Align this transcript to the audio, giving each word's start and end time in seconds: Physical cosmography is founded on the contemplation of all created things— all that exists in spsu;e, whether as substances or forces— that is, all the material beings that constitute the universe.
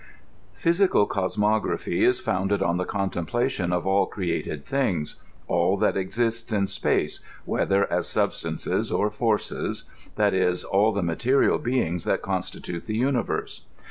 Physical 0.55 1.05
cosmography 1.07 2.01
is 2.03 2.19
founded 2.19 2.63
on 2.63 2.77
the 2.77 2.85
contemplation 2.85 3.71
of 3.71 3.85
all 3.85 4.07
created 4.07 4.65
things— 4.65 5.21
all 5.55 5.77
that 5.77 5.95
exists 5.95 6.51
in 6.51 6.63
spsu;e, 6.65 7.23
whether 7.45 7.85
as 7.93 8.07
substances 8.07 8.91
or 8.91 9.11
forces— 9.11 9.83
that 10.15 10.33
is, 10.33 10.63
all 10.63 10.91
the 10.91 11.03
material 11.03 11.59
beings 11.59 12.03
that 12.05 12.23
constitute 12.23 12.85
the 12.85 12.97
universe. 12.97 13.67